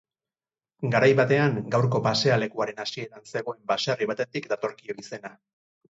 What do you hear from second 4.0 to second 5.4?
batetik datorkio izena.